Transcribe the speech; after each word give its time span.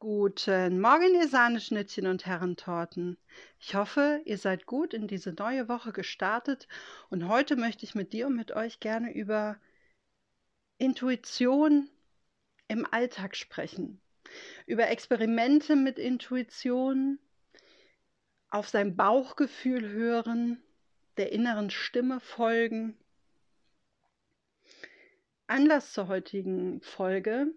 Guten 0.00 0.80
Morgen, 0.80 1.12
ihr 1.16 1.26
Sahneschnittchen 1.26 2.06
und 2.06 2.24
Herrentorten. 2.24 3.18
Ich 3.58 3.74
hoffe, 3.74 4.22
ihr 4.26 4.38
seid 4.38 4.64
gut 4.64 4.94
in 4.94 5.08
diese 5.08 5.32
neue 5.32 5.68
Woche 5.68 5.92
gestartet 5.92 6.68
und 7.10 7.26
heute 7.26 7.56
möchte 7.56 7.84
ich 7.84 7.96
mit 7.96 8.12
dir 8.12 8.28
und 8.28 8.36
mit 8.36 8.52
euch 8.52 8.78
gerne 8.78 9.12
über 9.12 9.58
Intuition 10.76 11.90
im 12.68 12.86
Alltag 12.88 13.34
sprechen. 13.34 14.00
Über 14.66 14.86
Experimente 14.86 15.74
mit 15.74 15.98
Intuition, 15.98 17.18
auf 18.50 18.68
sein 18.68 18.94
Bauchgefühl 18.94 19.88
hören, 19.88 20.62
der 21.16 21.32
inneren 21.32 21.70
Stimme 21.70 22.20
folgen. 22.20 22.96
Anlass 25.48 25.92
zur 25.92 26.06
heutigen 26.06 26.80
Folge 26.82 27.52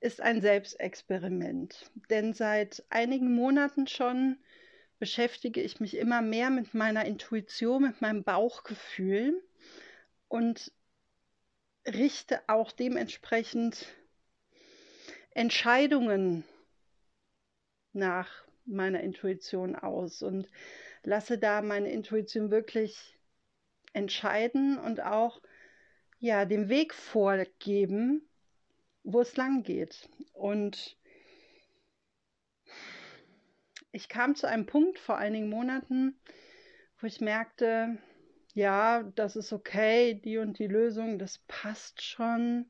ist 0.00 0.20
ein 0.20 0.40
Selbstexperiment. 0.40 1.90
Denn 2.08 2.32
seit 2.32 2.84
einigen 2.90 3.34
Monaten 3.34 3.86
schon 3.86 4.38
beschäftige 4.98 5.62
ich 5.62 5.80
mich 5.80 5.96
immer 5.96 6.22
mehr 6.22 6.50
mit 6.50 6.74
meiner 6.74 7.04
Intuition, 7.04 7.82
mit 7.82 8.00
meinem 8.00 8.24
Bauchgefühl 8.24 9.42
und 10.28 10.72
richte 11.86 12.40
auch 12.48 12.72
dementsprechend 12.72 13.86
Entscheidungen 15.30 16.44
nach 17.92 18.28
meiner 18.66 19.00
Intuition 19.00 19.74
aus 19.74 20.22
und 20.22 20.48
lasse 21.02 21.38
da 21.38 21.62
meine 21.62 21.90
Intuition 21.90 22.50
wirklich 22.50 23.18
entscheiden 23.92 24.78
und 24.78 25.00
auch 25.00 25.40
ja 26.18 26.44
den 26.44 26.68
Weg 26.68 26.94
vorgeben, 26.94 28.29
wo 29.04 29.20
es 29.20 29.36
lang 29.36 29.62
geht. 29.62 30.08
Und 30.32 30.96
ich 33.92 34.08
kam 34.08 34.34
zu 34.34 34.46
einem 34.46 34.66
Punkt 34.66 34.98
vor 34.98 35.16
einigen 35.16 35.48
Monaten, 35.48 36.18
wo 36.98 37.06
ich 37.06 37.20
merkte, 37.20 37.98
ja, 38.54 39.02
das 39.14 39.36
ist 39.36 39.52
okay, 39.52 40.14
die 40.14 40.38
und 40.38 40.58
die 40.58 40.66
Lösung, 40.66 41.18
das 41.18 41.38
passt 41.48 42.02
schon. 42.02 42.66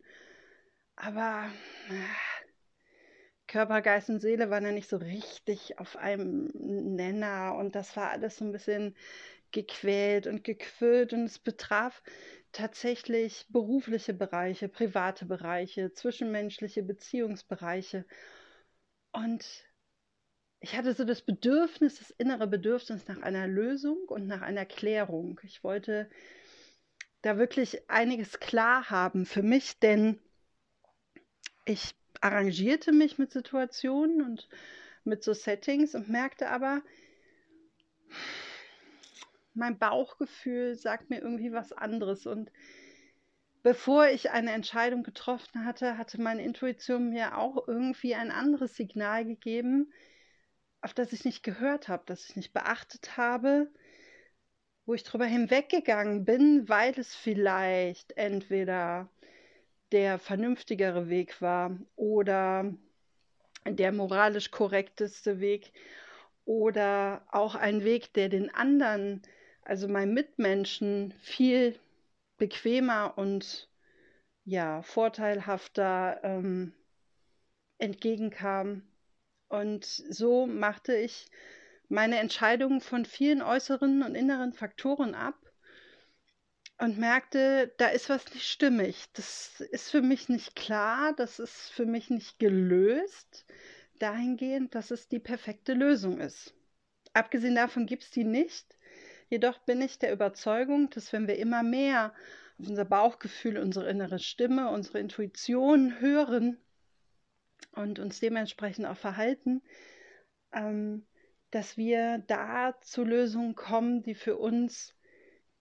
Aber 0.96 1.50
äh, 1.88 2.30
Körper, 3.46 3.82
Geist 3.82 4.08
und 4.10 4.20
Seele 4.20 4.50
waren 4.50 4.64
ja 4.64 4.72
nicht 4.72 4.88
so 4.88 4.96
richtig 4.96 5.78
auf 5.78 5.96
einem 5.96 6.50
Nenner 6.54 7.56
und 7.58 7.74
das 7.74 7.96
war 7.96 8.10
alles 8.10 8.36
so 8.36 8.44
ein 8.44 8.52
bisschen 8.52 8.94
gequält 9.52 10.26
und 10.26 10.44
gequält 10.44 11.12
und 11.12 11.24
es 11.24 11.38
betraf 11.38 12.02
tatsächlich 12.52 13.46
berufliche 13.48 14.14
Bereiche, 14.14 14.68
private 14.68 15.24
Bereiche, 15.26 15.92
zwischenmenschliche 15.92 16.82
Beziehungsbereiche. 16.82 18.04
Und 19.12 19.46
ich 20.60 20.76
hatte 20.76 20.92
so 20.94 21.04
das 21.04 21.22
Bedürfnis, 21.22 21.98
das 21.98 22.10
innere 22.10 22.46
Bedürfnis 22.46 23.08
nach 23.08 23.22
einer 23.22 23.46
Lösung 23.46 23.98
und 24.08 24.26
nach 24.26 24.42
einer 24.42 24.66
Klärung. 24.66 25.40
Ich 25.44 25.64
wollte 25.64 26.10
da 27.22 27.38
wirklich 27.38 27.88
einiges 27.90 28.40
klar 28.40 28.90
haben 28.90 29.26
für 29.26 29.42
mich, 29.42 29.78
denn 29.78 30.18
ich 31.64 31.94
arrangierte 32.20 32.92
mich 32.92 33.18
mit 33.18 33.32
Situationen 33.32 34.22
und 34.22 34.48
mit 35.04 35.22
so 35.22 35.32
Settings 35.32 35.94
und 35.94 36.08
merkte 36.08 36.50
aber, 36.50 36.82
mein 39.54 39.78
Bauchgefühl 39.78 40.74
sagt 40.74 41.10
mir 41.10 41.20
irgendwie 41.20 41.52
was 41.52 41.72
anderes. 41.72 42.26
Und 42.26 42.50
bevor 43.62 44.08
ich 44.08 44.30
eine 44.30 44.52
Entscheidung 44.52 45.02
getroffen 45.02 45.64
hatte, 45.64 45.98
hatte 45.98 46.20
meine 46.20 46.42
Intuition 46.42 47.10
mir 47.10 47.36
auch 47.36 47.66
irgendwie 47.68 48.14
ein 48.14 48.30
anderes 48.30 48.76
Signal 48.76 49.24
gegeben, 49.24 49.92
auf 50.80 50.94
das 50.94 51.12
ich 51.12 51.24
nicht 51.24 51.42
gehört 51.42 51.88
habe, 51.88 52.04
das 52.06 52.28
ich 52.28 52.36
nicht 52.36 52.52
beachtet 52.52 53.16
habe, 53.16 53.70
wo 54.86 54.94
ich 54.94 55.04
drüber 55.04 55.26
hinweggegangen 55.26 56.24
bin, 56.24 56.68
weil 56.68 56.98
es 56.98 57.14
vielleicht 57.14 58.16
entweder 58.16 59.10
der 59.92 60.18
vernünftigere 60.18 61.08
Weg 61.08 61.42
war 61.42 61.76
oder 61.96 62.72
der 63.66 63.92
moralisch 63.92 64.50
korrekteste 64.50 65.40
Weg 65.40 65.72
oder 66.44 67.26
auch 67.30 67.54
ein 67.54 67.84
Weg, 67.84 68.14
der 68.14 68.28
den 68.28 68.52
anderen 68.54 69.22
also 69.70 69.86
meinen 69.86 70.14
Mitmenschen 70.14 71.14
viel 71.20 71.78
bequemer 72.38 73.16
und 73.16 73.70
ja, 74.44 74.82
vorteilhafter 74.82 76.18
ähm, 76.24 76.74
entgegenkam. 77.78 78.82
Und 79.46 79.84
so 79.84 80.48
machte 80.48 80.96
ich 80.96 81.28
meine 81.88 82.18
Entscheidungen 82.18 82.80
von 82.80 83.04
vielen 83.04 83.42
äußeren 83.42 84.02
und 84.02 84.16
inneren 84.16 84.54
Faktoren 84.54 85.14
ab 85.14 85.38
und 86.78 86.98
merkte, 86.98 87.72
da 87.78 87.90
ist 87.90 88.08
was 88.08 88.24
nicht 88.34 88.48
stimmig. 88.50 89.04
Das 89.12 89.60
ist 89.60 89.88
für 89.88 90.02
mich 90.02 90.28
nicht 90.28 90.56
klar, 90.56 91.12
das 91.14 91.38
ist 91.38 91.70
für 91.70 91.86
mich 91.86 92.10
nicht 92.10 92.40
gelöst, 92.40 93.46
dahingehend, 94.00 94.74
dass 94.74 94.90
es 94.90 95.06
die 95.06 95.20
perfekte 95.20 95.74
Lösung 95.74 96.18
ist. 96.18 96.54
Abgesehen 97.12 97.54
davon 97.54 97.86
gibt 97.86 98.02
es 98.02 98.10
die 98.10 98.24
nicht. 98.24 98.76
Jedoch 99.30 99.58
bin 99.60 99.80
ich 99.80 100.00
der 100.00 100.12
Überzeugung, 100.12 100.90
dass 100.90 101.12
wenn 101.12 101.28
wir 101.28 101.38
immer 101.38 101.62
mehr 101.62 102.12
auf 102.58 102.68
unser 102.68 102.84
Bauchgefühl, 102.84 103.58
unsere 103.58 103.88
innere 103.88 104.18
Stimme, 104.18 104.70
unsere 104.70 104.98
Intuition 104.98 106.00
hören 106.00 106.58
und 107.72 108.00
uns 108.00 108.18
dementsprechend 108.18 108.86
auch 108.86 108.96
verhalten, 108.96 109.62
ähm, 110.52 111.06
dass 111.52 111.76
wir 111.76 112.18
da 112.26 112.74
zu 112.82 113.04
Lösungen 113.04 113.54
kommen, 113.54 114.02
die 114.02 114.16
für 114.16 114.36
uns 114.36 114.94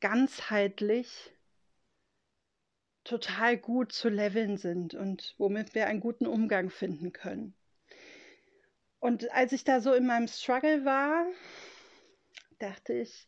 ganzheitlich 0.01 1.31
total 3.03 3.56
gut 3.56 3.91
zu 3.91 4.09
leveln 4.09 4.57
sind 4.57 4.96
und 4.96 5.36
womit 5.38 5.75
wir 5.75 5.86
einen 5.86 6.00
guten 6.00 6.25
Umgang 6.25 6.72
finden 6.72 7.13
können. 7.13 7.53
Und 9.00 9.31
als 9.31 9.51
ich 9.51 9.63
da 9.63 9.80
so 9.80 9.94
in 9.94 10.07
meinem 10.07 10.28
Struggle 10.28 10.86
war, 10.86 11.28
dachte 12.57 12.94
ich, 12.94 13.28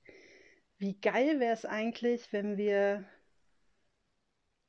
wie 0.81 0.99
geil 0.99 1.39
wäre 1.39 1.53
es 1.53 1.63
eigentlich, 1.63 2.33
wenn 2.33 2.57
wir 2.57 3.05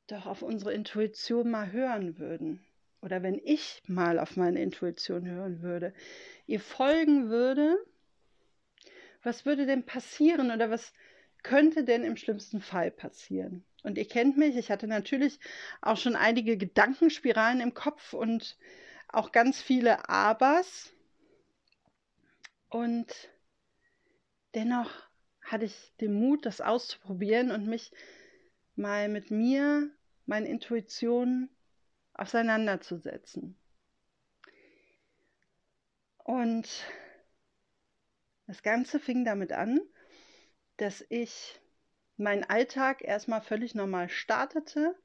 doch 0.05 0.27
auf 0.27 0.43
unsere 0.43 0.71
Intuition 0.71 1.49
mal 1.49 1.71
hören 1.71 2.19
würden. 2.19 2.63
Oder 3.01 3.23
wenn 3.23 3.41
ich 3.43 3.81
mal 3.87 4.19
auf 4.19 4.37
meine 4.37 4.61
Intuition 4.61 5.27
hören 5.27 5.63
würde, 5.63 5.91
ihr 6.45 6.59
folgen 6.59 7.29
würde, 7.29 7.83
was 9.23 9.47
würde 9.47 9.65
denn 9.65 9.87
passieren 9.87 10.51
oder 10.51 10.69
was 10.69 10.93
könnte 11.41 11.83
denn 11.83 12.03
im 12.03 12.15
schlimmsten 12.15 12.61
Fall 12.61 12.91
passieren? 12.91 13.65
Und 13.81 13.97
ihr 13.97 14.07
kennt 14.07 14.37
mich, 14.37 14.55
ich 14.55 14.69
hatte 14.69 14.85
natürlich 14.85 15.39
auch 15.81 15.97
schon 15.97 16.15
einige 16.15 16.57
Gedankenspiralen 16.57 17.59
im 17.59 17.73
Kopf 17.73 18.13
und 18.13 18.55
auch 19.07 19.31
ganz 19.31 19.59
viele 19.59 20.07
Abers. 20.09 20.93
Und 22.69 23.11
dennoch 24.53 24.91
hatte 25.53 25.65
ich 25.65 25.95
den 26.01 26.13
Mut, 26.13 26.45
das 26.45 26.59
auszuprobieren 26.59 27.51
und 27.51 27.67
mich 27.67 27.91
mal 28.75 29.07
mit 29.07 29.31
mir, 29.31 29.89
meinen 30.25 30.47
Intuitionen 30.47 31.49
auseinanderzusetzen. 32.13 33.55
Und 36.17 36.67
das 38.47 38.63
Ganze 38.63 38.99
fing 38.99 39.25
damit 39.25 39.51
an, 39.51 39.79
dass 40.77 41.05
ich 41.09 41.59
meinen 42.17 42.43
Alltag 42.43 43.03
erstmal 43.03 43.41
völlig 43.41 43.75
normal 43.75 44.09
startete. 44.09 44.95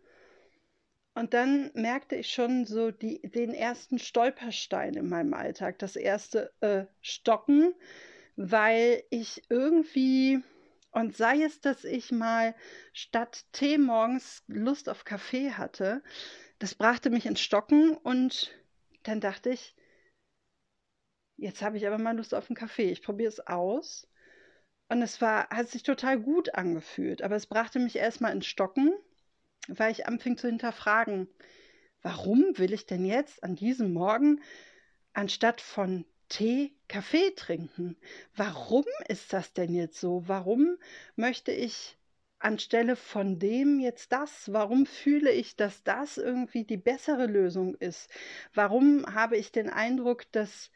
Und 1.14 1.34
dann 1.34 1.70
merkte 1.74 2.16
ich 2.16 2.32
schon 2.32 2.64
so 2.64 2.90
die, 2.90 3.20
den 3.22 3.52
ersten 3.52 3.98
Stolperstein 3.98 4.94
in 4.94 5.08
meinem 5.08 5.34
Alltag, 5.34 5.78
das 5.78 5.96
erste 5.96 6.52
äh, 6.60 6.86
Stocken, 7.00 7.74
weil 8.40 9.02
ich 9.10 9.42
irgendwie, 9.50 10.40
und 10.92 11.16
sei 11.16 11.42
es, 11.42 11.60
dass 11.60 11.82
ich 11.82 12.12
mal 12.12 12.54
statt 12.92 13.44
Tee 13.50 13.78
morgens 13.78 14.44
Lust 14.46 14.88
auf 14.88 15.04
Kaffee 15.04 15.50
hatte, 15.50 16.04
das 16.60 16.76
brachte 16.76 17.10
mich 17.10 17.26
ins 17.26 17.40
Stocken 17.40 17.96
und 17.96 18.52
dann 19.02 19.20
dachte 19.20 19.50
ich, 19.50 19.74
jetzt 21.36 21.62
habe 21.62 21.78
ich 21.78 21.86
aber 21.88 21.98
mal 21.98 22.16
Lust 22.16 22.32
auf 22.32 22.48
einen 22.48 22.56
Kaffee. 22.56 22.92
Ich 22.92 23.02
probiere 23.02 23.28
es 23.28 23.44
aus. 23.44 24.08
Und 24.88 25.02
es 25.02 25.20
war, 25.20 25.50
hat 25.50 25.68
sich 25.68 25.82
total 25.82 26.20
gut 26.20 26.54
angefühlt, 26.54 27.22
aber 27.22 27.34
es 27.34 27.46
brachte 27.46 27.80
mich 27.80 27.96
erstmal 27.96 28.32
ins 28.32 28.46
Stocken, 28.46 28.92
weil 29.66 29.90
ich 29.90 30.06
anfing 30.06 30.38
zu 30.38 30.46
hinterfragen, 30.46 31.28
warum 32.02 32.56
will 32.56 32.72
ich 32.72 32.86
denn 32.86 33.04
jetzt 33.04 33.42
an 33.42 33.56
diesem 33.56 33.92
Morgen 33.92 34.40
anstatt 35.12 35.60
von 35.60 36.06
Tee, 36.28 36.74
Kaffee 36.88 37.34
trinken. 37.34 37.96
Warum 38.36 38.84
ist 39.08 39.32
das 39.32 39.52
denn 39.52 39.74
jetzt 39.74 40.00
so? 40.00 40.24
Warum 40.26 40.76
möchte 41.16 41.52
ich 41.52 41.96
anstelle 42.38 42.96
von 42.96 43.38
dem 43.38 43.80
jetzt 43.80 44.12
das? 44.12 44.52
Warum 44.52 44.86
fühle 44.86 45.30
ich, 45.30 45.56
dass 45.56 45.82
das 45.84 46.18
irgendwie 46.18 46.64
die 46.64 46.76
bessere 46.76 47.26
Lösung 47.26 47.74
ist? 47.74 48.10
Warum 48.54 49.06
habe 49.12 49.36
ich 49.36 49.52
den 49.52 49.70
Eindruck, 49.70 50.30
dass 50.32 50.70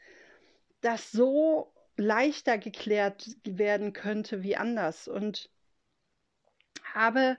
das 0.81 1.11
so 1.11 1.71
leichter 1.95 2.57
geklärt 2.57 3.29
werden 3.43 3.93
könnte 3.93 4.43
wie 4.43 4.57
anders? 4.57 5.07
Und 5.07 5.49
habe 6.93 7.37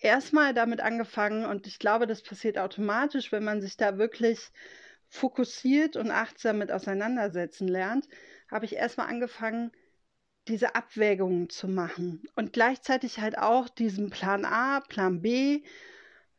erstmal 0.00 0.54
damit 0.54 0.80
angefangen, 0.80 1.44
und 1.44 1.66
ich 1.66 1.78
glaube, 1.78 2.06
das 2.06 2.22
passiert 2.22 2.58
automatisch, 2.58 3.32
wenn 3.32 3.44
man 3.44 3.60
sich 3.60 3.76
da 3.76 3.98
wirklich 3.98 4.50
fokussiert 5.08 5.96
und 5.96 6.10
achtsam 6.10 6.58
mit 6.58 6.70
auseinandersetzen 6.72 7.68
lernt, 7.68 8.08
habe 8.50 8.64
ich 8.64 8.74
erstmal 8.76 9.08
angefangen, 9.08 9.72
diese 10.48 10.74
Abwägungen 10.74 11.50
zu 11.50 11.68
machen 11.68 12.22
und 12.34 12.52
gleichzeitig 12.52 13.20
halt 13.20 13.38
auch 13.38 13.68
diesen 13.68 14.10
Plan 14.10 14.44
A, 14.44 14.80
Plan 14.80 15.20
B. 15.20 15.62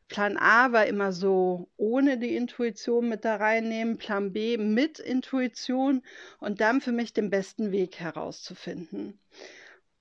Plan 0.08 0.38
A 0.38 0.72
war 0.72 0.88
immer 0.88 1.12
so 1.12 1.70
ohne 1.78 2.18
die 2.18 2.36
Intuition 2.36 3.08
mit 3.08 3.24
da 3.24 3.36
reinnehmen, 3.36 3.98
Plan 3.98 4.34
B 4.34 4.58
mit 4.58 4.98
Intuition 4.98 6.02
und 6.40 6.62
dann 6.62 6.82
für 6.82 6.92
mich 6.92 7.14
den 7.14 7.30
besten 7.30 7.72
Weg 7.72 8.00
herauszufinden. 8.00 9.20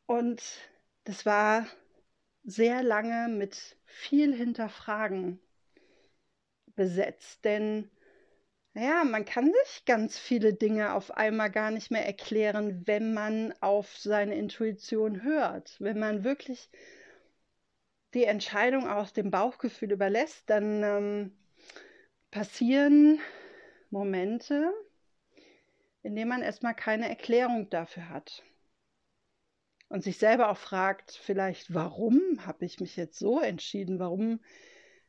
Und 0.06 0.42
das 1.04 1.26
war 1.26 1.66
sehr 2.44 2.82
lange 2.82 3.28
mit 3.28 3.76
viel 3.84 4.34
Hinterfragen 4.34 5.38
besetzt, 6.74 7.44
denn 7.44 7.90
ja, 8.74 9.04
man 9.04 9.24
kann 9.24 9.46
sich 9.46 9.84
ganz 9.86 10.18
viele 10.18 10.54
Dinge 10.54 10.94
auf 10.94 11.10
einmal 11.16 11.50
gar 11.50 11.70
nicht 11.70 11.90
mehr 11.90 12.06
erklären, 12.06 12.86
wenn 12.86 13.12
man 13.14 13.52
auf 13.60 13.96
seine 13.96 14.36
Intuition 14.36 15.22
hört. 15.22 15.76
Wenn 15.80 15.98
man 15.98 16.24
wirklich 16.24 16.70
die 18.14 18.24
Entscheidung 18.24 18.88
aus 18.88 19.12
dem 19.12 19.30
Bauchgefühl 19.30 19.92
überlässt, 19.92 20.48
dann 20.48 20.82
ähm, 20.82 21.32
passieren 22.30 23.20
Momente, 23.90 24.72
in 26.02 26.14
denen 26.14 26.28
man 26.28 26.42
erstmal 26.42 26.74
keine 26.74 27.08
Erklärung 27.08 27.68
dafür 27.70 28.08
hat. 28.08 28.42
Und 29.88 30.04
sich 30.04 30.18
selber 30.18 30.50
auch 30.50 30.58
fragt, 30.58 31.12
vielleicht, 31.12 31.72
warum 31.72 32.20
habe 32.44 32.66
ich 32.66 32.78
mich 32.78 32.96
jetzt 32.96 33.18
so 33.18 33.40
entschieden? 33.40 33.98
Warum 33.98 34.40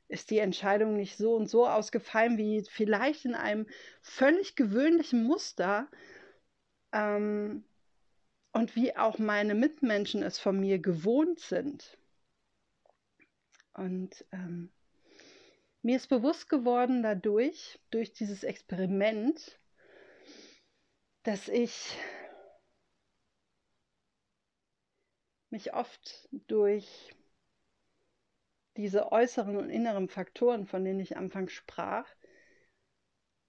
ist 0.10 0.32
die 0.32 0.40
Entscheidung 0.40 0.96
nicht 0.96 1.18
so 1.18 1.36
und 1.36 1.50
so 1.50 1.68
ausgefallen, 1.68 2.38
wie 2.38 2.64
vielleicht 2.64 3.26
in 3.26 3.36
einem 3.36 3.68
völlig 4.02 4.56
gewöhnlichen 4.56 5.24
Muster 5.24 5.88
ähm, 6.92 7.64
und 8.52 8.76
wie 8.76 8.98
auch 8.98 9.20
meine 9.20 9.54
Mitmenschen 9.54 10.24
es 10.24 10.40
von 10.40 10.60
mir 10.60 10.80
gewohnt 10.80 11.40
sind. 11.40 11.98
Und 13.74 14.26
ähm, 14.32 14.72
mir 15.84 15.96
ist 15.96 16.08
bewusst 16.08 16.50
geworden 16.50 17.04
dadurch, 17.04 17.80
durch 17.92 18.12
dieses 18.12 18.44
Experiment, 18.44 19.60
dass 21.22 21.48
ich 21.48 21.96
mich 25.52 25.74
oft 25.74 26.28
durch 26.48 27.16
diese 28.78 29.12
äußeren 29.12 29.58
und 29.58 29.70
inneren 29.70 30.08
Faktoren, 30.10 30.66
von 30.66 30.84
denen 30.84 31.00
ich 31.00 31.18
anfangs 31.18 31.54
sprach, 31.54 32.06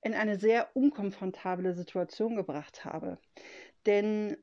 in 0.02 0.14
eine 0.14 0.38
sehr 0.38 0.74
unkomfortable 0.74 1.74
Situation 1.74 2.36
gebracht 2.36 2.84
habe. 2.84 3.18
Denn 3.86 4.36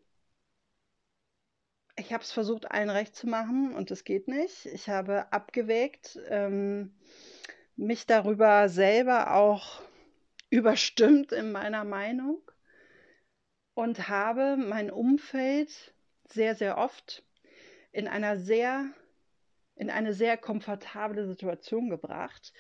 ich 1.96 2.14
habe 2.14 2.24
es 2.24 2.32
versucht, 2.32 2.70
allen 2.70 2.90
recht 2.90 3.16
zu 3.16 3.28
machen 3.28 3.74
und 3.74 3.90
es 3.90 4.04
geht 4.04 4.28
nicht. 4.28 4.68
Ich 4.68 4.88
habe 4.88 5.32
abgewägt, 5.34 6.20
ähm, 6.30 6.96
mich 7.76 8.06
darüber 8.06 8.70
selber 8.70 9.34
auch 9.34 9.82
überstimmt 10.50 11.32
in 11.32 11.52
meiner 11.52 11.84
Meinung 11.84 12.40
und 13.74 14.10
habe 14.10 14.58
mein 14.58 14.92
Umfeld 14.92 15.94
sehr, 16.30 16.56
sehr 16.56 16.78
oft 16.78 17.24
in 17.92 18.08
einer 18.08 18.38
sehr 18.38 18.86
in 19.78 19.90
eine 19.90 20.14
sehr 20.14 20.38
komfortable 20.38 21.28
Situation 21.28 21.90
gebracht, 21.90 22.54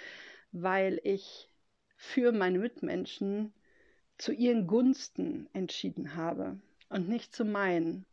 weil 0.51 0.99
ich 1.03 1.49
für 1.95 2.31
meine 2.31 2.59
Mitmenschen 2.59 3.53
zu 4.17 4.31
ihren 4.31 4.67
Gunsten 4.67 5.49
entschieden 5.53 6.15
habe 6.15 6.59
und 6.89 7.09
nicht 7.09 7.35
zu 7.35 7.43
meinen. 7.45 8.05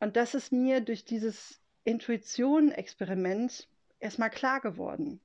Und 0.00 0.16
das 0.16 0.34
ist 0.34 0.52
mir 0.52 0.80
durch 0.80 1.04
dieses 1.04 1.60
Intuition-Experiment 1.84 3.68
erstmal 4.00 4.30
klar 4.30 4.60
geworden, 4.60 5.20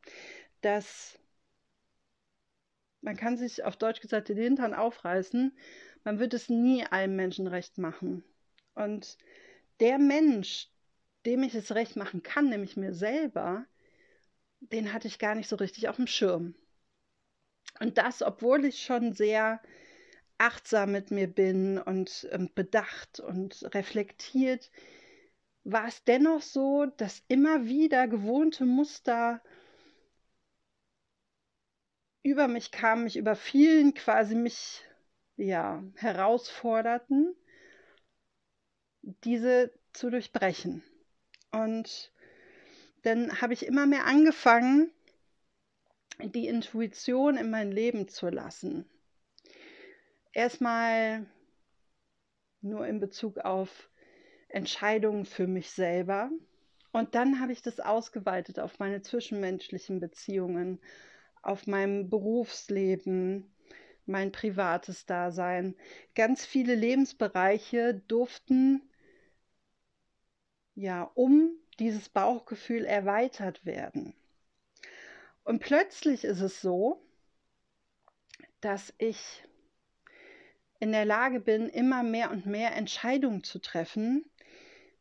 dass 0.62 1.18
man 3.02 3.16
kann 3.16 3.38
sich 3.38 3.64
auf 3.64 3.78
Deutsch 3.78 4.02
gesagt 4.02 4.30
den 4.30 4.38
Hintern 4.38 4.74
aufreißen, 4.74 5.56
man 6.04 6.20
wird 6.20 6.34
es 6.34 6.50
nie 6.50 6.84
allen 6.86 7.16
Menschen 7.16 7.48
recht 7.48 7.78
machen. 7.78 8.24
Und 8.76 9.18
der 9.80 10.00
Mensch, 10.00 10.70
dem 11.28 11.44
ich 11.44 11.54
es 11.54 11.76
recht 11.76 11.98
machen 11.98 12.24
kann, 12.24 12.50
nämlich 12.50 12.78
mir 12.78 12.94
selber, 12.94 13.66
den 14.62 14.94
hatte 14.94 15.08
ich 15.08 15.20
gar 15.20 15.36
nicht 15.36 15.50
so 15.50 15.58
richtig 15.58 15.90
auf 15.90 15.98
dem 15.98 16.08
Schirm. 16.08 16.56
Und 17.80 17.98
das, 17.98 18.24
obwohl 18.24 18.66
ich 18.66 18.82
schon 18.84 19.14
sehr 19.14 19.62
achtsam 20.38 20.94
mit 20.94 21.12
mir 21.12 21.28
bin 21.28 21.80
und 21.80 22.28
ähm, 22.32 22.50
bedacht 22.56 23.20
und 23.20 23.64
reflektiert, 23.76 24.72
war 25.66 25.88
es 25.88 26.04
dennoch 26.06 26.42
so, 26.42 26.86
dass 26.98 27.24
immer 27.28 27.66
wieder 27.66 28.08
gewohnte 28.08 28.66
Muster 28.66 29.42
über 32.24 32.48
mich 32.48 32.72
kamen, 32.72 33.04
mich 33.04 33.18
über 33.18 33.36
vielen 33.36 33.94
quasi 33.94 34.36
mich 34.36 34.82
ja 35.36 35.84
herausforderten, 35.96 37.36
diese 39.02 39.72
zu 39.92 40.10
durchbrechen. 40.10 40.84
Und 41.52 42.12
dann 43.04 43.42
habe 43.42 43.54
ich 43.54 43.66
immer 43.66 43.86
mehr 43.86 44.06
angefangen, 44.06 44.92
die 46.22 46.48
Intuition 46.48 47.38
in 47.38 47.50
mein 47.50 47.72
Leben 47.72 48.08
zu 48.08 48.30
lassen. 48.30 48.86
Erstmal 50.34 51.26
nur 52.62 52.88
in 52.88 53.00
Bezug 53.00 53.40
auf 53.40 53.90
Entscheidungen 54.50 55.26
für 55.26 55.48
mich 55.48 55.72
selber. 55.72 56.32
Und 56.92 57.16
dann 57.16 57.40
habe 57.40 57.52
ich 57.52 57.62
das 57.62 57.80
ausgeweitet 57.80 58.60
auf 58.60 58.80
meine 58.80 59.02
zwischenmenschlichen 59.02 60.00
Beziehungen, 60.00 60.80
auf 61.42 61.68
mein 61.68 62.10
Berufsleben, 62.10 63.54
mein 64.06 64.32
privates 64.32 65.06
Dasein. 65.06 65.76
Ganz 66.16 66.46
viele 66.46 66.76
Lebensbereiche 66.76 68.02
durften 68.08 68.82
ja, 70.78 71.10
um 71.16 71.50
dieses 71.80 72.08
Bauchgefühl 72.08 72.86
erweitert 72.86 73.66
werden. 73.66 74.14
Und 75.44 75.60
plötzlich 75.60 76.24
ist 76.24 76.42
es 76.42 76.62
so, 76.62 77.02
dass 78.62 78.94
ich 79.00 79.44
in 80.80 80.92
der 80.92 81.06
Lage 81.06 81.40
bin, 81.40 81.68
immer 81.68 82.04
mehr 82.04 82.30
und 82.30 82.46
mehr 82.46 82.76
Entscheidungen 82.76 83.44
zu 83.44 83.58
treffen, 83.58 84.30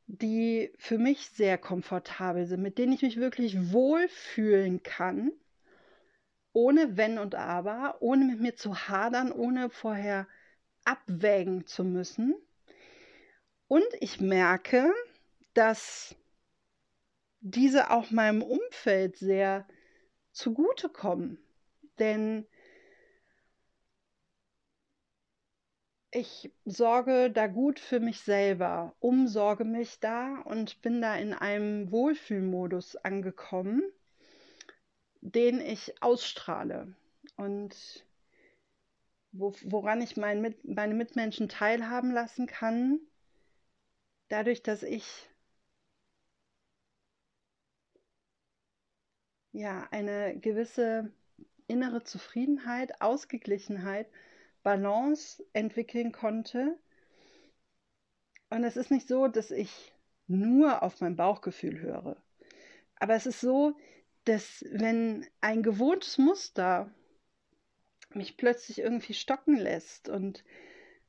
die 0.07 0.73
für 0.79 0.97
mich 0.97 1.29
sehr 1.29 1.59
komfortabel 1.59 2.47
sind, 2.47 2.63
mit 2.63 2.79
denen 2.79 2.95
ich 2.95 3.03
mich 3.03 3.19
wirklich 3.19 3.73
wohlfühlen 3.73 4.83
kann, 4.83 5.31
ohne 6.55 6.97
Wenn 6.97 7.19
und 7.19 7.35
Aber, 7.35 7.97
ohne 8.01 8.25
mit 8.25 8.41
mir 8.41 8.57
zu 8.57 8.89
hadern, 8.89 9.31
ohne 9.31 9.69
vorher 9.69 10.27
abwägen 10.85 11.67
zu 11.67 11.85
müssen. 11.85 12.35
Und 13.69 13.85
ich 14.01 14.21
merke, 14.21 14.91
dass 15.57 16.15
diese 17.41 17.91
auch 17.91 18.11
meinem 18.11 18.43
Umfeld 18.43 19.17
sehr 19.17 19.67
zugutekommen. 20.33 21.39
Denn 21.99 22.47
ich 26.11 26.53
sorge 26.65 27.31
da 27.31 27.47
gut 27.47 27.81
für 27.81 28.01
mich 28.01 28.21
selber, 28.21 28.95
umsorge 29.01 29.65
mich 29.65 29.99
da 29.99 30.41
und 30.43 30.83
bin 30.83 31.01
da 31.01 31.17
in 31.17 31.33
einem 31.33 31.91
Wohlfühlmodus 31.91 32.97
angekommen, 32.97 33.83
den 35.21 35.61
ich 35.61 36.03
ausstrahle 36.03 36.95
und 37.37 38.05
woran 39.33 40.01
ich 40.01 40.17
mein, 40.17 40.55
meine 40.65 40.95
Mitmenschen 40.95 41.49
teilhaben 41.49 42.11
lassen 42.11 42.47
kann, 42.47 43.01
dadurch, 44.29 44.63
dass 44.63 44.83
ich 44.83 45.29
ja, 49.57 49.89
eine 49.91 50.39
gewisse 50.39 51.11
innere 51.67 52.05
Zufriedenheit, 52.05 53.01
Ausgeglichenheit, 53.01 54.07
Balance 54.63 55.43
entwickeln 55.55 56.13
konnte. 56.13 56.79
Und 58.51 58.65
es 58.65 58.77
ist 58.77 58.91
nicht 58.91 59.09
so, 59.09 59.29
dass 59.29 59.51
ich 59.51 59.95
nur 60.27 60.83
auf 60.83 61.01
mein 61.01 61.17
Bauchgefühl 61.17 61.81
höre. 61.81 62.17
Aber 62.97 63.15
es 63.15 63.25
ist 63.27 63.41
so, 63.41 63.75
dass 64.25 64.65
wenn 64.71 65.27
ein 65.41 65.63
gewohntes 65.63 66.19
Muster 66.19 66.91
mich 68.11 68.37
plötzlich 68.37 68.81
irgendwie 68.81 69.15
stocken 69.15 69.57
lässt 69.57 70.09
und 70.11 70.45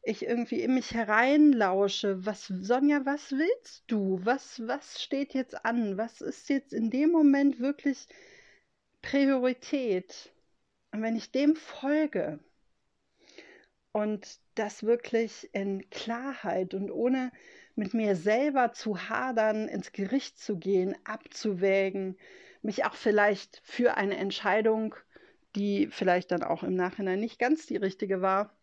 ich 0.08 0.26
irgendwie 0.26 0.62
in 0.62 0.74
mich 0.74 0.94
hereinlausche, 0.94 2.26
was, 2.26 2.48
Sonja, 2.48 3.06
was 3.06 3.32
willst 3.32 3.84
du? 3.88 4.20
Was, 4.24 4.66
was 4.66 5.02
steht 5.02 5.34
jetzt 5.34 5.66
an? 5.66 5.98
Was 5.98 6.22
ist 6.22 6.50
jetzt 6.50 6.74
in 6.74 6.90
dem 6.90 7.12
Moment 7.12 7.60
wirklich 7.60 8.08
Priorität? 9.02 10.32
Und 10.92 11.02
wenn 11.02 11.16
ich 11.16 11.32
dem 11.32 11.56
folge 11.56 12.40
und 13.92 14.40
das 14.56 14.84
wirklich 14.84 15.50
in 15.54 15.90
Klarheit 15.90 16.74
und 16.74 16.90
ohne 16.90 17.32
mit 17.76 17.94
mir 17.94 18.16
selber 18.16 18.72
zu 18.74 19.10
hadern, 19.10 19.68
ins 19.68 19.92
Gericht 19.92 20.40
zu 20.40 20.58
gehen, 20.58 20.96
abzuwägen, 21.04 22.18
mich 22.62 22.86
auch 22.86 22.96
vielleicht 22.96 23.62
für 23.64 23.98
eine 23.98 24.18
Entscheidung, 24.18 24.96
die 25.56 25.88
vielleicht 25.88 26.32
dann 26.32 26.44
auch 26.44 26.64
im 26.64 26.76
Nachhinein 26.76 27.20
nicht 27.20 27.40
ganz 27.40 27.66
die 27.68 27.78
richtige 27.78 28.22
war, 28.22 28.57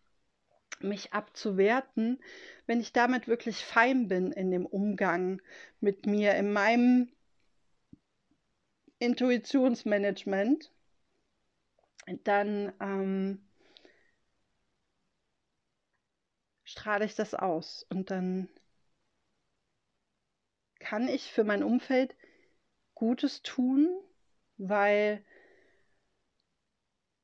mich 0.81 1.13
abzuwerten, 1.13 2.21
wenn 2.67 2.81
ich 2.81 2.93
damit 2.93 3.29
wirklich 3.29 3.65
fein 3.65 4.09
bin 4.09 4.33
in 4.33 4.51
dem 4.51 4.67
Umgang 4.67 5.41
mit 5.81 6.07
mir, 6.07 6.35
in 6.35 6.53
meinem 6.53 7.11
Intuitionsmanagement, 8.99 10.71
dann 12.25 12.73
ähm, 12.81 13.47
strahle 16.65 17.05
ich 17.05 17.15
das 17.15 17.35
aus. 17.35 17.87
Und 17.91 18.11
dann 18.11 18.49
kann 20.79 21.09
ich 21.09 21.33
für 21.33 21.45
mein 21.45 21.63
Umfeld 21.63 22.15
Gutes 22.95 23.43
tun, 23.43 23.89
weil 24.57 25.25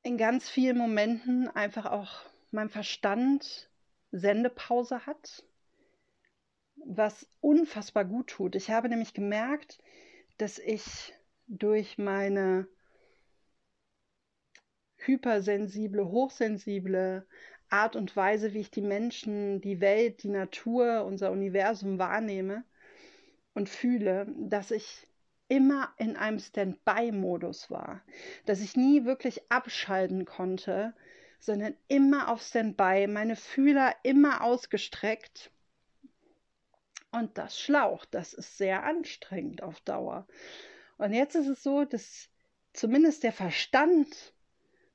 in 0.03 0.17
ganz 0.17 0.49
vielen 0.49 0.77
Momenten 0.77 1.47
einfach 1.47 1.85
auch 1.85 2.30
mein 2.51 2.69
Verstand 2.69 3.69
Sendepause 4.11 5.05
hat, 5.05 5.43
was 6.75 7.27
unfassbar 7.39 8.05
gut 8.05 8.27
tut. 8.27 8.55
Ich 8.55 8.69
habe 8.69 8.89
nämlich 8.89 9.13
gemerkt, 9.13 9.79
dass 10.37 10.59
ich 10.59 11.13
durch 11.47 11.97
meine 11.97 12.67
hypersensible, 14.97 16.05
hochsensible 16.05 17.25
Art 17.69 17.95
und 17.95 18.15
Weise, 18.15 18.53
wie 18.53 18.59
ich 18.59 18.71
die 18.71 18.81
Menschen, 18.81 19.61
die 19.61 19.79
Welt, 19.79 20.23
die 20.23 20.29
Natur, 20.29 21.05
unser 21.05 21.31
Universum 21.31 21.99
wahrnehme 21.99 22.63
und 23.53 23.69
fühle, 23.69 24.27
dass 24.37 24.71
ich 24.71 25.07
immer 25.47 25.93
in 25.97 26.15
einem 26.15 26.39
Standby-Modus 26.39 27.69
war, 27.69 28.01
dass 28.45 28.61
ich 28.61 28.77
nie 28.77 29.05
wirklich 29.05 29.51
abschalten 29.51 30.25
konnte, 30.25 30.93
sondern 31.41 31.75
immer 31.87 32.29
auf 32.29 32.41
Standby, 32.41 33.07
meine 33.07 33.35
Fühler 33.35 33.95
immer 34.03 34.41
ausgestreckt. 34.41 35.51
Und 37.11 37.37
das 37.37 37.59
schlaucht, 37.59 38.13
das 38.13 38.33
ist 38.33 38.57
sehr 38.57 38.83
anstrengend 38.83 39.63
auf 39.63 39.81
Dauer. 39.81 40.27
Und 40.97 41.13
jetzt 41.13 41.35
ist 41.35 41.47
es 41.47 41.63
so, 41.63 41.83
dass 41.83 42.29
zumindest 42.73 43.23
der 43.23 43.33
Verstand 43.33 44.33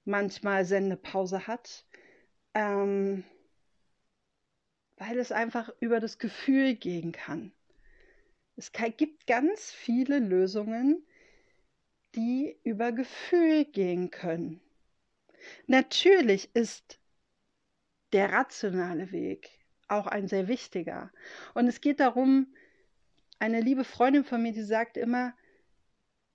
manchmal 0.04 0.64
Sendepause 0.64 1.48
hat, 1.48 1.84
ähm, 2.54 3.24
weil 4.96 5.18
es 5.18 5.32
einfach 5.32 5.68
über 5.80 6.00
das 6.00 6.18
Gefühl 6.18 6.76
gehen 6.76 7.12
kann. 7.12 7.52
Es 8.54 8.72
gibt 8.72 9.26
ganz 9.26 9.72
viele 9.72 10.20
Lösungen, 10.20 11.04
die 12.14 12.56
über 12.62 12.92
Gefühl 12.92 13.64
gehen 13.66 14.10
können. 14.10 14.62
Natürlich 15.66 16.50
ist 16.54 16.98
der 18.12 18.32
rationale 18.32 19.12
Weg 19.12 19.50
auch 19.88 20.06
ein 20.06 20.28
sehr 20.28 20.48
wichtiger. 20.48 21.12
Und 21.54 21.66
es 21.68 21.80
geht 21.80 22.00
darum, 22.00 22.54
eine 23.38 23.60
liebe 23.60 23.84
Freundin 23.84 24.24
von 24.24 24.42
mir, 24.42 24.52
die 24.52 24.62
sagt 24.62 24.96
immer, 24.96 25.34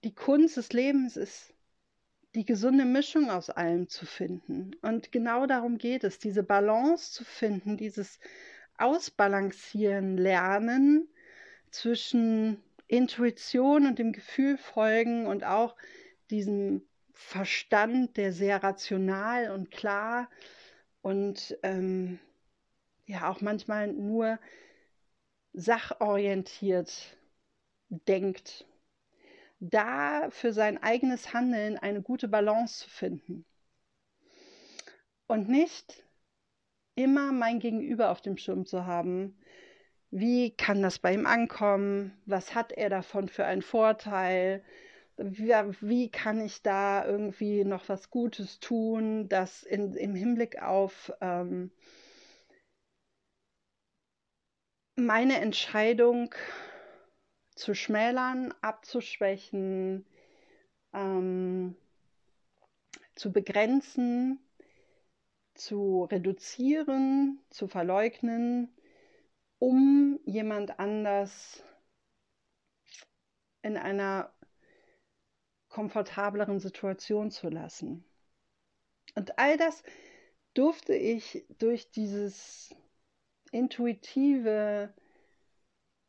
die 0.04 0.14
Kunst 0.14 0.58
des 0.58 0.74
Lebens 0.74 1.18
ist 1.18 1.54
die 2.34 2.46
gesunde 2.46 2.86
Mischung 2.86 3.30
aus 3.30 3.50
allem 3.50 3.90
zu 3.90 4.06
finden. 4.06 4.72
Und 4.82 5.12
genau 5.12 5.48
darum 5.48 5.78
geht 5.78 6.04
es, 6.04 6.18
diese 6.18 6.44
Balance 6.44 7.12
zu 7.12 7.26
finden, 7.26 7.78
dieses 7.78 8.20
Ausbalancieren 8.78 10.18
lernen 10.18 11.08
zwischen 11.72 12.64
Intuition 12.88 13.86
und 13.86 14.00
dem 14.00 14.12
Gefühl 14.12 14.58
folgen 14.58 15.28
und 15.28 15.44
auch 15.44 15.76
diesem 16.30 16.88
Verstand, 17.14 18.18
der 18.18 18.34
sehr 18.34 18.64
rational 18.64 19.52
und 19.52 19.72
klar 19.72 20.30
und 21.02 21.58
ähm, 21.64 22.20
ja 23.06 23.30
auch 23.30 23.42
manchmal 23.42 23.88
nur 23.88 24.40
sachorientiert 25.54 27.18
denkt, 27.90 28.66
da 29.60 30.30
für 30.32 30.54
sein 30.54 30.82
eigenes 30.82 31.34
Handeln 31.34 31.78
eine 31.78 32.02
gute 32.02 32.28
Balance 32.28 32.84
zu 32.84 32.90
finden. 32.90 33.46
Und 35.28 35.50
nicht 35.50 36.04
immer 36.96 37.32
mein 37.32 37.60
Gegenüber 37.60 38.12
auf 38.12 38.22
dem 38.22 38.38
Schirm 38.38 38.66
zu 38.66 38.86
haben, 38.86 39.38
wie 40.10 40.52
kann 40.52 40.82
das 40.82 41.00
bei 41.00 41.14
ihm 41.14 41.26
ankommen, 41.26 42.18
was 42.26 42.54
hat 42.54 42.74
er 42.74 42.90
davon 42.90 43.30
für 43.30 43.46
einen 43.46 43.62
Vorteil, 43.62 44.64
wie, 45.18 45.54
wie 45.82 46.10
kann 46.10 46.42
ich 46.42 46.62
da 46.62 47.06
irgendwie 47.06 47.64
noch 47.64 47.90
was 47.90 48.10
Gutes 48.10 48.60
tun, 48.60 49.30
das 49.30 49.64
in, 49.64 49.94
im 49.94 50.16
Hinblick 50.16 50.62
auf 50.62 51.14
ähm, 51.22 51.72
meine 54.96 55.40
Entscheidung 55.40 56.34
zu 57.56 57.74
schmälern, 57.76 58.54
abzuschwächen, 58.62 60.06
ähm, 60.94 61.76
zu 63.16 63.32
begrenzen, 63.32 64.40
zu 65.54 66.06
reduzieren, 66.06 67.40
zu 67.50 67.68
verleugnen, 67.68 68.74
um 69.60 70.20
jemand 70.26 70.80
anders 70.80 71.64
in 73.62 73.78
einer 73.78 74.34
komfortableren 75.72 76.60
Situation 76.60 77.32
zu 77.32 77.50
lassen. 77.50 78.04
Und 79.16 79.40
all 79.40 79.58
das 79.58 79.84
durfte 80.54 80.94
ich 80.94 81.46
durch 81.58 81.92
dieses 81.92 82.76
intuitive 83.52 84.94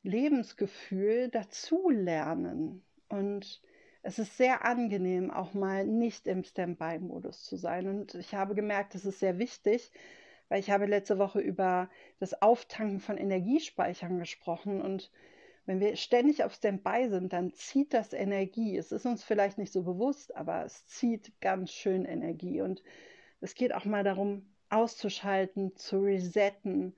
Lebensgefühl 0.03 1.29
dazulernen. 1.29 2.85
Und 3.09 3.63
es 4.03 4.19
ist 4.19 4.37
sehr 4.37 4.65
angenehm, 4.65 5.31
auch 5.31 5.55
mal 5.55 5.87
nicht 5.87 6.27
im 6.27 6.43
Standby-Modus 6.43 7.45
zu 7.45 7.57
sein. 7.57 7.89
Und 7.89 8.15
ich 8.15 8.35
habe 8.35 8.55
gemerkt, 8.55 8.95
das 8.95 9.05
ist 9.05 9.21
sehr 9.21 9.39
wichtig, 9.39 9.93
weil 10.49 10.61
ich 10.61 10.71
habe 10.71 10.87
letzte 10.87 11.19
Woche 11.19 11.41
über 11.41 11.89
das 12.19 12.43
Auftanken 12.43 13.01
von 13.01 13.17
Energiespeichern 13.17 14.19
gesprochen 14.19 14.83
und 14.83 15.11
wenn 15.65 15.81
wir 15.81 15.97
ständig 15.97 16.43
auf 16.43 16.55
Standby 16.55 17.09
sind, 17.09 17.33
dann 17.33 17.55
zieht 17.55 17.95
das 17.95 18.13
Energie. 18.13 18.77
Es 18.77 18.91
ist 18.91 19.07
uns 19.07 19.23
vielleicht 19.23 19.59
nicht 19.59 19.73
so 19.73 19.83
bewusst, 19.83 20.35
aber 20.35 20.65
es 20.65 20.87
zieht 20.87 21.33
ganz 21.41 21.73
schön 21.73 22.05
Energie. 22.05 22.61
Und 22.61 22.83
es 23.41 23.55
geht 23.55 23.73
auch 23.73 23.85
mal 23.85 24.03
darum, 24.03 24.53
auszuschalten, 24.71 25.77
zu 25.77 26.01
resetten, 26.01 26.97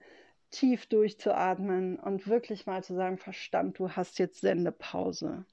tief 0.50 0.86
durchzuatmen 0.86 1.98
und 1.98 2.26
wirklich 2.26 2.64
mal 2.66 2.82
zu 2.82 2.94
sagen, 2.94 3.18
Verstand, 3.18 3.78
du 3.78 3.90
hast 3.90 4.18
jetzt 4.18 4.40
Sendepause. 4.40 5.44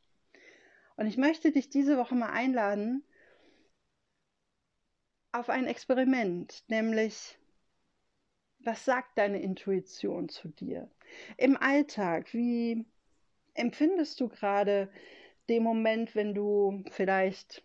Und 0.96 1.08
ich 1.08 1.18
möchte 1.18 1.52
dich 1.52 1.70
diese 1.70 1.98
Woche 1.98 2.16
mal 2.16 2.30
einladen 2.30 3.04
auf 5.32 5.50
ein 5.50 5.66
Experiment, 5.66 6.64
nämlich 6.68 7.40
was 8.64 8.86
sagt 8.86 9.18
deine 9.18 9.42
Intuition 9.42 10.30
zu 10.30 10.50
dir? 10.50 10.90
Im 11.38 11.58
Alltag, 11.58 12.34
wie 12.34 12.86
empfindest 13.62 14.20
du 14.20 14.28
gerade 14.28 14.90
den 15.50 15.64
Moment, 15.64 16.16
wenn 16.16 16.34
du 16.34 16.84
vielleicht 16.92 17.64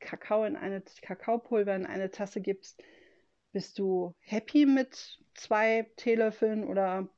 Kakao 0.00 0.44
in 0.44 0.56
eine 0.56 0.82
Kakaopulver 1.02 1.74
in 1.74 1.86
eine 1.86 2.10
Tasse 2.10 2.40
gibst? 2.40 2.82
Bist 3.52 3.78
du 3.78 4.14
happy 4.20 4.66
mit 4.66 5.18
zwei 5.34 5.90
Teelöffeln 5.96 6.64
oder 6.64 7.08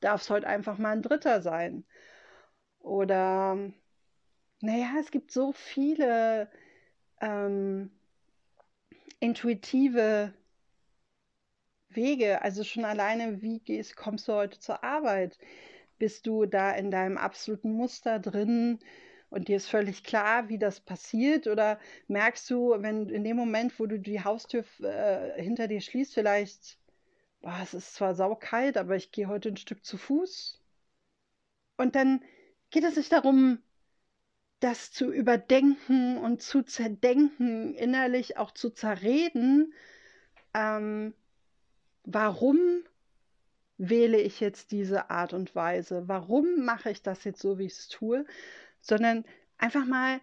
darf 0.00 0.22
es 0.22 0.30
heute 0.30 0.46
einfach 0.46 0.78
mal 0.78 0.92
ein 0.92 1.02
Dritter 1.02 1.42
sein? 1.42 1.84
Oder 2.80 3.72
naja, 4.60 4.94
es 5.00 5.10
gibt 5.10 5.32
so 5.32 5.52
viele 5.52 6.50
ähm, 7.20 7.90
intuitive 9.20 10.32
Wege. 11.88 12.42
Also 12.42 12.64
schon 12.64 12.84
alleine, 12.84 13.42
wie 13.42 13.60
gehst, 13.60 13.96
kommst 13.96 14.28
du 14.28 14.34
heute 14.34 14.58
zur 14.58 14.84
Arbeit? 14.84 15.38
Bist 15.98 16.26
du 16.26 16.46
da 16.46 16.72
in 16.72 16.90
deinem 16.90 17.18
absoluten 17.18 17.72
Muster 17.72 18.18
drin 18.18 18.78
und 19.30 19.48
dir 19.48 19.56
ist 19.56 19.68
völlig 19.68 20.04
klar, 20.04 20.48
wie 20.48 20.58
das 20.58 20.80
passiert? 20.80 21.46
Oder 21.46 21.78
merkst 22.08 22.48
du, 22.50 22.74
wenn 22.78 23.08
in 23.08 23.24
dem 23.24 23.36
Moment, 23.36 23.78
wo 23.78 23.86
du 23.86 23.98
die 23.98 24.22
Haustür 24.22 24.64
äh, 24.80 25.40
hinter 25.42 25.68
dir 25.68 25.80
schließt, 25.80 26.14
vielleicht, 26.14 26.78
boah, 27.40 27.58
es 27.62 27.74
ist 27.74 27.94
zwar 27.94 28.14
saukalt, 28.14 28.76
aber 28.76 28.96
ich 28.96 29.12
gehe 29.12 29.28
heute 29.28 29.48
ein 29.50 29.56
Stück 29.56 29.84
zu 29.84 29.98
Fuß? 29.98 30.60
Und 31.76 31.94
dann 31.96 32.22
geht 32.70 32.84
es 32.84 32.96
nicht 32.96 33.12
darum, 33.12 33.58
das 34.60 34.92
zu 34.92 35.12
überdenken 35.12 36.18
und 36.18 36.42
zu 36.42 36.62
zerdenken, 36.62 37.74
innerlich 37.74 38.38
auch 38.38 38.52
zu 38.52 38.70
zerreden. 38.70 39.74
Ähm, 40.54 41.14
warum 42.04 42.84
wähle 43.78 44.18
ich 44.20 44.40
jetzt 44.40 44.72
diese 44.72 45.10
Art 45.10 45.32
und 45.32 45.54
Weise? 45.54 46.08
Warum 46.08 46.64
mache 46.64 46.90
ich 46.90 47.02
das 47.02 47.24
jetzt 47.24 47.40
so, 47.40 47.58
wie 47.58 47.66
ich 47.66 47.72
es 47.72 47.88
tue? 47.88 48.24
Sondern 48.80 49.24
einfach 49.58 49.84
mal 49.84 50.20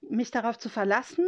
mich 0.00 0.30
darauf 0.30 0.58
zu 0.58 0.68
verlassen 0.68 1.26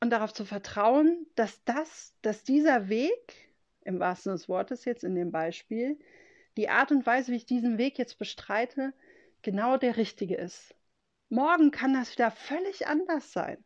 und 0.00 0.10
darauf 0.10 0.32
zu 0.32 0.44
vertrauen, 0.44 1.26
dass 1.34 1.64
das, 1.64 2.14
dass 2.22 2.44
dieser 2.44 2.88
Weg, 2.88 3.52
im 3.82 4.00
wahrsten 4.00 4.30
Sinne 4.30 4.36
des 4.36 4.48
Wortes 4.48 4.84
jetzt 4.84 5.04
in 5.04 5.14
dem 5.14 5.30
Beispiel, 5.30 5.98
die 6.56 6.68
Art 6.68 6.92
und 6.92 7.06
Weise, 7.06 7.32
wie 7.32 7.36
ich 7.36 7.46
diesen 7.46 7.78
Weg 7.78 7.98
jetzt 7.98 8.18
bestreite, 8.18 8.92
genau 9.42 9.76
der 9.76 9.96
richtige 9.96 10.36
ist. 10.36 10.74
Morgen 11.28 11.70
kann 11.70 11.94
das 11.94 12.12
wieder 12.12 12.30
völlig 12.30 12.86
anders 12.86 13.32
sein. 13.32 13.62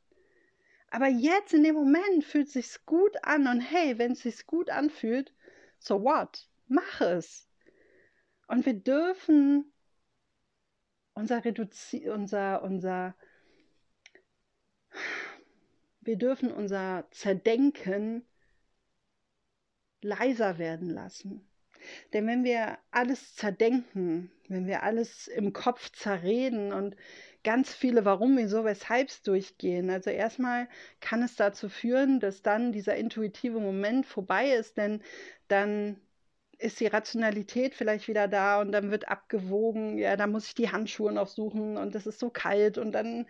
Aber 0.91 1.07
jetzt 1.07 1.53
in 1.53 1.65
dem 1.65 1.75
Moment 1.75 2.25
fühlt 2.25 2.47
es 2.47 2.55
sich 2.55 2.87
gut 2.87 3.17
an 3.23 3.47
und 3.47 3.61
hey, 3.61 3.99
wenn 3.99 4.13
es 4.13 4.21
sich 4.21 4.47
gut 4.47 4.71
anfühlt, 4.71 5.35
so 5.79 6.03
what? 6.03 6.49
Mach 6.69 7.01
es. 7.01 7.49
Und 8.47 8.65
wir 8.67 8.75
dürfen 8.75 9.73
unser 11.15 11.45
Reduzi 11.45 12.09
unser 12.09 12.63
unser 12.63 13.17
wir 16.01 16.17
dürfen 16.17 16.53
unser 16.53 17.07
Zerdenken 17.11 18.27
leiser 20.01 20.59
werden 20.59 20.89
lassen. 20.91 21.49
Denn 22.13 22.27
wenn 22.27 22.45
wir 22.45 22.79
alles 22.91 23.35
zerdenken, 23.35 24.31
wenn 24.49 24.67
wir 24.67 24.83
alles 24.83 25.29
im 25.29 25.53
Kopf 25.53 25.91
zerreden 25.93 26.73
und 26.73 26.97
ganz 27.45 27.75
viele 27.75 28.05
Warum, 28.05 28.37
Wieso, 28.37 28.65
Weshalbs 28.65 29.23
durchgehen, 29.23 29.91
also 29.91 30.11
erstmal 30.11 30.69
kann 31.01 31.23
es 31.23 31.37
dazu 31.37 31.69
führen, 31.69 32.21
dass 32.21 32.43
dann 32.43 32.73
dieser 32.73 32.97
intuitive 32.97 33.61
Moment 33.61 34.07
vorbei 34.07 34.53
ist, 34.53 34.77
denn 34.77 35.03
dann 35.49 36.01
ist 36.59 36.81
die 36.81 36.87
Rationalität 36.87 37.75
vielleicht 37.75 38.09
wieder 38.09 38.29
da 38.29 38.61
und 38.61 38.73
dann 38.73 38.91
wird 38.91 39.09
abgewogen, 39.09 39.99
ja, 39.99 40.17
da 40.17 40.27
muss 40.27 40.47
ich 40.49 40.55
die 40.55 40.71
Handschuhe 40.71 41.13
noch 41.13 41.29
suchen 41.29 41.77
und 41.77 41.95
es 41.95 42.07
ist 42.07 42.19
so 42.19 42.31
kalt 42.31 42.79
und 42.79 42.93
dann, 42.93 43.27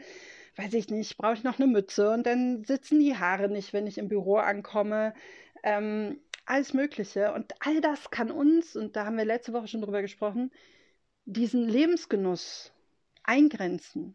weiß 0.57 0.75
ich 0.75 0.89
nicht, 0.89 1.17
brauche 1.19 1.35
ich 1.35 1.45
noch 1.45 1.59
eine 1.59 1.69
Mütze 1.69 2.11
und 2.11 2.27
dann 2.27 2.65
sitzen 2.65 3.01
die 3.01 3.17
Haare 3.17 3.49
nicht, 3.49 3.73
wenn 3.73 3.87
ich 3.87 3.99
im 3.99 4.09
Büro 4.09 4.37
ankomme. 4.37 5.15
Ähm, 5.63 6.21
alles 6.49 6.73
Mögliche. 6.73 7.33
Und 7.33 7.55
all 7.61 7.81
das 7.81 8.11
kann 8.11 8.31
uns, 8.31 8.75
und 8.75 8.97
da 8.97 9.05
haben 9.05 9.17
wir 9.17 9.25
letzte 9.25 9.53
Woche 9.53 9.69
schon 9.69 9.83
drüber 9.83 10.03
gesprochen, 10.03 10.51
diesen 11.27 11.69
Lebensgenuss 11.69 12.73
eingrenzen. 13.23 14.15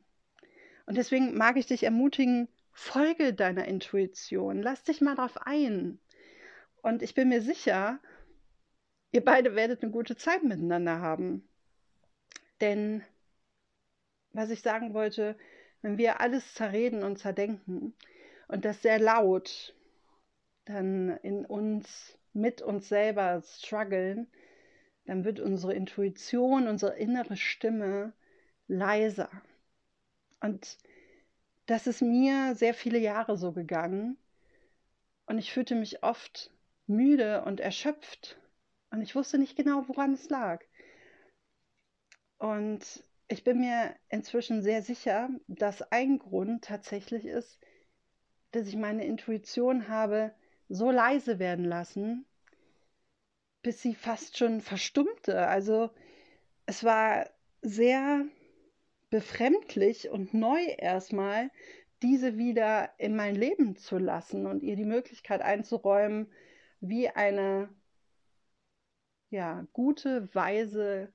Und 0.85 0.97
deswegen 0.97 1.37
mag 1.37 1.57
ich 1.57 1.67
dich 1.67 1.83
ermutigen, 1.83 2.49
folge 2.71 3.33
deiner 3.33 3.65
Intuition, 3.65 4.61
lass 4.61 4.83
dich 4.83 4.99
mal 4.99 5.15
drauf 5.15 5.37
ein. 5.45 5.99
Und 6.81 7.03
ich 7.03 7.13
bin 7.13 7.29
mir 7.29 7.41
sicher, 7.41 7.99
ihr 9.13 9.23
beide 9.23 9.55
werdet 9.55 9.81
eine 9.81 9.91
gute 9.91 10.17
Zeit 10.17 10.43
miteinander 10.43 10.99
haben. 10.99 11.47
Denn 12.59 13.03
was 14.33 14.49
ich 14.49 14.61
sagen 14.61 14.93
wollte, 14.93 15.37
wenn 15.81 15.97
wir 15.97 16.19
alles 16.19 16.53
zerreden 16.55 17.03
und 17.03 17.19
zerdenken 17.19 17.93
und 18.47 18.65
das 18.65 18.81
sehr 18.81 18.99
laut, 18.99 19.75
dann 20.65 21.17
in 21.21 21.45
uns 21.45 22.17
mit 22.33 22.61
uns 22.61 22.89
selber 22.89 23.41
strugglen, 23.45 24.27
dann 25.05 25.23
wird 25.23 25.39
unsere 25.39 25.73
Intuition, 25.73 26.67
unsere 26.67 26.97
innere 26.97 27.37
Stimme 27.37 28.13
leiser. 28.67 29.29
Und 30.39 30.77
das 31.67 31.85
ist 31.85 32.01
mir 32.01 32.55
sehr 32.55 32.73
viele 32.73 32.97
Jahre 32.97 33.37
so 33.37 33.51
gegangen. 33.51 34.17
Und 35.27 35.37
ich 35.37 35.53
fühlte 35.53 35.75
mich 35.75 36.03
oft 36.03 36.51
müde 36.87 37.43
und 37.43 37.59
erschöpft. 37.59 38.39
Und 38.93 39.01
ich 39.01 39.15
wusste 39.15 39.39
nicht 39.39 39.55
genau, 39.55 39.87
woran 39.87 40.13
es 40.13 40.29
lag. 40.29 40.63
Und 42.37 43.03
ich 43.27 43.43
bin 43.43 43.59
mir 43.59 43.95
inzwischen 44.09 44.61
sehr 44.61 44.83
sicher, 44.83 45.29
dass 45.47 45.81
ein 45.91 46.19
Grund 46.19 46.63
tatsächlich 46.63 47.25
ist, 47.25 47.59
dass 48.51 48.67
ich 48.67 48.75
meine 48.75 49.03
Intuition 49.03 49.87
habe 49.87 50.35
so 50.69 50.91
leise 50.91 51.39
werden 51.39 51.65
lassen, 51.65 52.27
bis 53.63 53.81
sie 53.81 53.95
fast 53.95 54.37
schon 54.37 54.61
verstummte. 54.61 55.47
Also 55.47 55.89
es 56.67 56.83
war 56.83 57.27
sehr 57.63 58.23
befremdlich 59.09 60.09
und 60.09 60.35
neu 60.35 60.61
erstmal, 60.77 61.49
diese 62.03 62.37
wieder 62.37 62.91
in 62.99 63.15
mein 63.15 63.33
Leben 63.33 63.75
zu 63.75 63.97
lassen 63.97 64.45
und 64.45 64.61
ihr 64.61 64.75
die 64.75 64.85
Möglichkeit 64.85 65.41
einzuräumen, 65.41 66.31
wie 66.79 67.09
eine 67.09 67.69
ja, 69.33 69.65
gute, 69.73 70.33
weise 70.35 71.11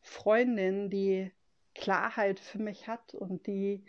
Freundin, 0.00 0.88
die 0.88 1.32
Klarheit 1.74 2.38
für 2.38 2.58
mich 2.58 2.86
hat 2.86 3.12
und 3.12 3.48
die 3.48 3.84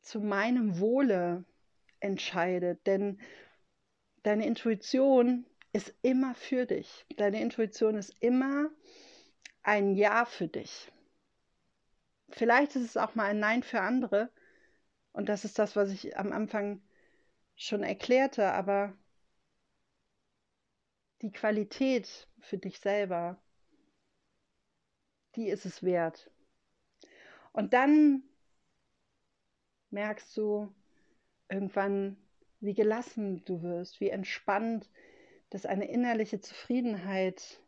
zu 0.00 0.20
meinem 0.20 0.80
Wohle 0.80 1.44
entscheidet. 2.00 2.84
Denn 2.88 3.20
deine 4.24 4.44
Intuition 4.44 5.46
ist 5.72 5.94
immer 6.02 6.34
für 6.34 6.66
dich. 6.66 7.06
Deine 7.16 7.40
Intuition 7.40 7.96
ist 7.96 8.20
immer 8.20 8.68
ein 9.62 9.94
Ja 9.94 10.24
für 10.24 10.48
dich. 10.48 10.90
Vielleicht 12.30 12.74
ist 12.74 12.82
es 12.82 12.96
auch 12.96 13.14
mal 13.14 13.26
ein 13.26 13.38
Nein 13.38 13.62
für 13.62 13.80
andere. 13.80 14.30
Und 15.12 15.28
das 15.28 15.44
ist 15.44 15.60
das, 15.60 15.76
was 15.76 15.90
ich 15.92 16.18
am 16.18 16.32
Anfang 16.32 16.82
schon 17.54 17.84
erklärte. 17.84 18.50
Aber 18.50 18.96
die 21.22 21.32
Qualität 21.32 22.28
für 22.40 22.58
dich 22.58 22.80
selber, 22.80 23.40
die 25.36 25.48
ist 25.48 25.64
es 25.64 25.82
wert. 25.82 26.30
Und 27.52 27.72
dann 27.72 28.22
merkst 29.90 30.36
du 30.36 30.74
irgendwann, 31.48 32.16
wie 32.60 32.74
gelassen 32.74 33.44
du 33.44 33.62
wirst, 33.62 34.00
wie 34.00 34.10
entspannt, 34.10 34.90
dass 35.50 35.66
eine 35.66 35.88
innerliche 35.88 36.40
Zufriedenheit 36.40 37.60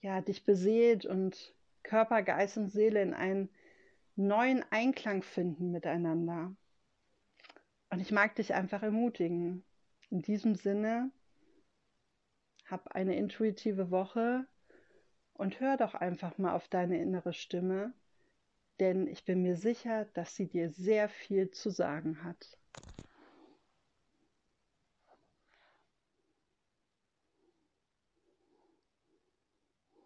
ja 0.00 0.20
dich 0.20 0.44
beseelt 0.44 1.06
und 1.06 1.54
Körper, 1.82 2.22
Geist 2.22 2.58
und 2.58 2.68
Seele 2.68 3.02
in 3.02 3.14
einen 3.14 3.48
neuen 4.14 4.64
Einklang 4.70 5.22
finden 5.22 5.70
miteinander. 5.70 6.54
Und 7.90 8.00
ich 8.00 8.12
mag 8.12 8.34
dich 8.34 8.54
einfach 8.54 8.82
ermutigen. 8.82 9.64
In 10.10 10.20
diesem 10.20 10.54
Sinne, 10.54 11.10
hab 12.70 12.88
eine 12.88 13.16
intuitive 13.16 13.90
Woche 13.90 14.46
und 15.34 15.60
hör 15.60 15.76
doch 15.76 15.94
einfach 15.94 16.38
mal 16.38 16.54
auf 16.54 16.68
deine 16.68 17.00
innere 17.00 17.32
Stimme 17.32 17.92
denn 18.80 19.06
ich 19.06 19.24
bin 19.24 19.42
mir 19.42 19.56
sicher, 19.56 20.06
dass 20.14 20.36
sie 20.36 20.46
dir 20.46 20.70
sehr 20.70 21.08
viel 21.08 21.50
zu 21.50 21.70
sagen 21.70 22.22
hat. 22.24 22.58